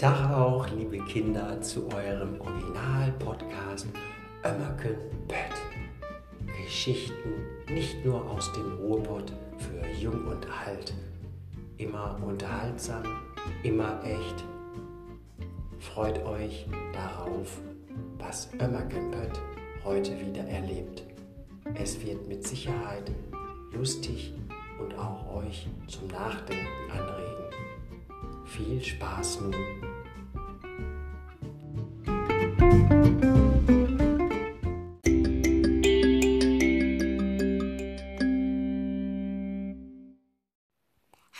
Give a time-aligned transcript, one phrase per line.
[0.00, 3.86] Tag auch, liebe Kinder, zu eurem Original-Podcast
[4.42, 4.96] Ömmerken
[5.28, 6.56] Pött.
[6.64, 7.34] Geschichten
[7.68, 10.94] nicht nur aus dem Ruhrpott für Jung und Alt.
[11.76, 13.02] Immer unterhaltsam,
[13.62, 14.42] immer echt.
[15.80, 17.60] Freut euch darauf,
[18.16, 19.38] was Ömmerken Pött
[19.84, 21.02] heute wieder erlebt.
[21.74, 23.12] Es wird mit Sicherheit
[23.74, 24.32] lustig
[24.78, 27.40] und auch euch zum Nachdenken anregen.
[28.50, 29.54] Viel Spaß nun!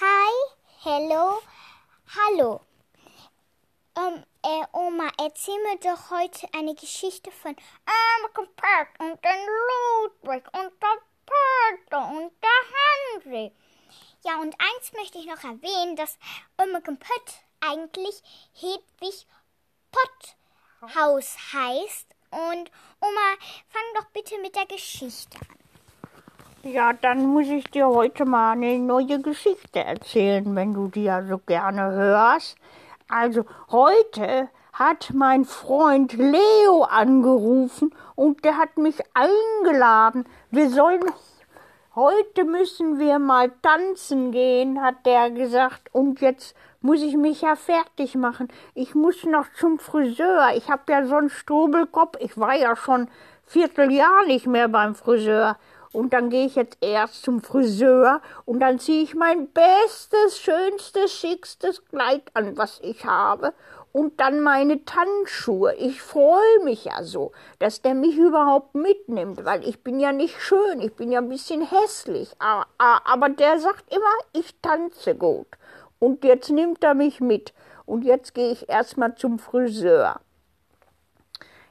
[0.00, 0.32] Hi,
[0.84, 1.40] hello,
[2.14, 2.60] hallo.
[3.96, 7.56] Ähm, äh, Oma, erzähl mir doch heute eine Geschichte von
[7.86, 9.46] American Park und den
[10.06, 12.39] Ludwig und der Peter und.
[14.22, 16.18] Ja, und eins möchte ich noch erwähnen, dass
[16.58, 19.26] American Pott eigentlich Hedwig
[19.90, 22.06] Potthaus heißt.
[22.30, 23.30] Und Oma,
[23.68, 25.60] fang doch bitte mit der Geschichte an.
[26.70, 31.24] Ja, dann muss ich dir heute mal eine neue Geschichte erzählen, wenn du die ja
[31.24, 32.56] so gerne hörst.
[33.08, 40.26] Also heute hat mein Freund Leo angerufen und der hat mich eingeladen.
[40.50, 41.00] Wir sollen
[41.94, 45.88] heute müssen wir mal tanzen gehen, hat der gesagt.
[45.92, 48.48] Und jetzt muss ich mich ja fertig machen.
[48.74, 50.50] Ich muss noch zum Friseur.
[50.54, 52.16] Ich habe ja so einen Strubelkopf.
[52.20, 53.08] Ich war ja schon
[53.44, 55.56] Vierteljahr nicht mehr beim Friseur.
[55.92, 61.12] Und dann gehe ich jetzt erst zum Friseur und dann ziehe ich mein bestes, schönstes,
[61.12, 63.52] schickstes Kleid an, was ich habe.
[63.92, 65.74] Und dann meine Tanzschuhe.
[65.74, 70.40] Ich freue mich ja so, dass der mich überhaupt mitnimmt, weil ich bin ja nicht
[70.40, 72.30] schön, ich bin ja ein bisschen hässlich.
[72.38, 75.48] Aber der sagt immer, ich tanze gut.
[75.98, 77.52] Und jetzt nimmt er mich mit.
[77.84, 80.20] Und jetzt gehe ich erstmal zum Friseur.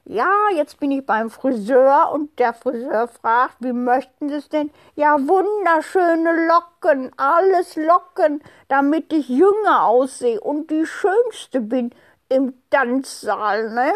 [0.03, 4.71] Ja, jetzt bin ich beim Friseur und der Friseur fragt, wie möchten Sie es denn?
[4.95, 11.91] Ja, wunderschöne Locken, alles Locken, damit ich jünger aussehe und die Schönste bin
[12.29, 13.93] im Tanzsaal, ne?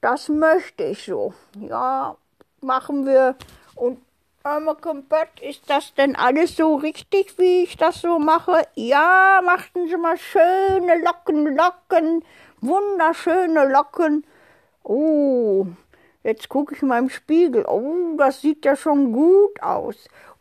[0.00, 1.32] Das möchte ich so.
[1.58, 2.16] Ja,
[2.60, 3.36] machen wir.
[3.74, 3.98] Und
[4.46, 8.62] Arme Kompott, ist das denn alles so richtig, wie ich das so mache?
[8.76, 12.24] Ja, machten Sie mal schöne Locken, Locken,
[12.60, 14.24] wunderschöne Locken.
[14.84, 15.66] Oh,
[16.22, 17.64] jetzt gucke ich mal im Spiegel.
[17.66, 19.96] Oh, das sieht ja schon gut aus.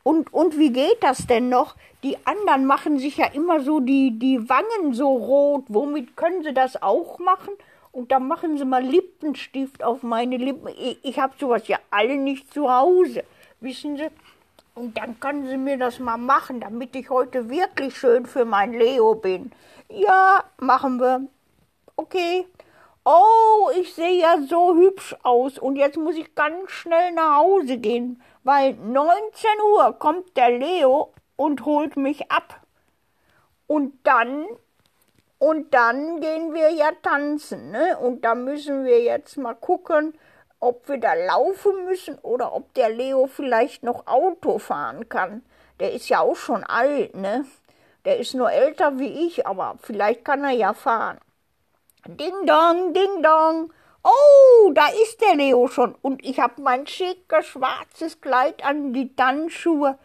[0.08, 1.76] Und, und wie geht das denn noch?
[2.04, 5.64] Die anderen machen sich ja immer so die, die Wangen so rot.
[5.68, 7.54] Womit können sie das auch machen?
[7.92, 10.68] Und dann machen sie mal Lippenstift auf meine Lippen.
[10.80, 13.24] Ich, ich habe sowas ja alle nicht zu Hause.
[13.62, 14.10] Wissen Sie?
[14.76, 18.74] Und dann können Sie mir das mal machen, damit ich heute wirklich schön für mein
[18.74, 19.52] Leo bin.
[19.90, 21.28] Ja, machen wir.
[21.96, 22.46] Okay.
[23.08, 27.78] Oh, ich sehe ja so hübsch aus und jetzt muss ich ganz schnell nach Hause
[27.78, 29.12] gehen, weil 19
[29.74, 32.62] Uhr kommt der Leo und holt mich ab.
[33.68, 34.48] Und dann,
[35.38, 37.96] und dann gehen wir ja tanzen, ne?
[38.00, 40.18] Und da müssen wir jetzt mal gucken,
[40.60, 45.44] ob wir da laufen müssen oder ob der Leo vielleicht noch Auto fahren kann.
[45.80, 47.46] Der ist ja auch schon alt, ne?
[48.06, 51.20] Der ist nur älter wie ich, aber vielleicht kann er ja fahren.
[52.08, 53.74] Ding dong, ding dong.
[54.04, 55.96] Oh, da ist der Leo schon.
[56.04, 59.98] Und ich hab mein schickes schwarzes Kleid an, die Tanzschuhe.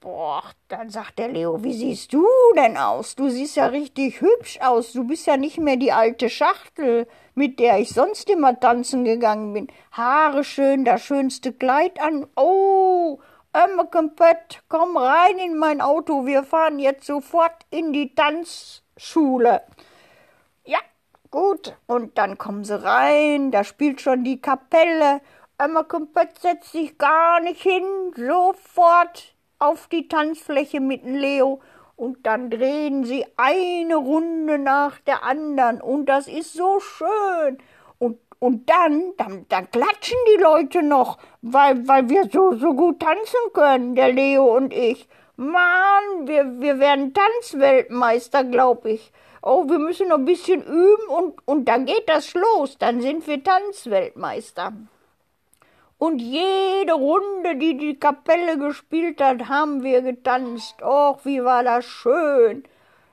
[0.00, 3.14] Boah, dann sagt der Leo, wie siehst du denn aus?
[3.14, 4.92] Du siehst ja richtig hübsch aus.
[4.94, 7.06] Du bist ja nicht mehr die alte Schachtel,
[7.36, 9.68] mit der ich sonst immer tanzen gegangen bin.
[9.92, 12.26] Haare schön, das schönste Kleid an.
[12.34, 13.20] Oh,
[13.56, 16.26] Ömmekempett, komm rein in mein Auto.
[16.26, 19.62] Wir fahren jetzt sofort in die Tanzschule.
[21.32, 21.74] Gut.
[21.86, 23.50] Und dann kommen sie rein.
[23.50, 25.20] Da spielt schon die Kapelle.
[25.60, 27.82] Ömmekempett setzt sich gar nicht hin.
[28.14, 31.60] Sofort auf die Tanzfläche mit dem Leo
[31.96, 37.58] und dann drehen sie eine Runde nach der anderen und das ist so schön.
[37.98, 43.00] Und, und dann, dann, dann klatschen die Leute noch, weil, weil wir so, so gut
[43.00, 45.08] tanzen können, der Leo und ich.
[45.36, 49.12] Mann, wir, wir werden Tanzweltmeister, glaub ich.
[49.42, 52.78] Oh, wir müssen noch ein bisschen üben und, und dann geht das los.
[52.78, 54.72] Dann sind wir Tanzweltmeister.
[55.98, 60.80] Und jede Runde, die die Kapelle gespielt hat, haben wir getanzt.
[60.82, 62.64] Och, wie war das schön.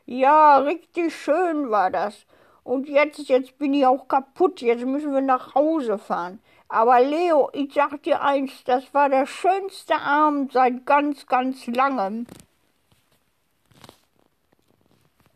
[0.05, 2.25] Ja, richtig schön war das.
[2.63, 4.61] Und jetzt, jetzt bin ich auch kaputt.
[4.61, 6.39] Jetzt müssen wir nach Hause fahren.
[6.67, 12.27] Aber Leo, ich sag dir eins, das war der schönste Abend seit ganz, ganz langem.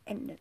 [0.05, 0.31] Ende.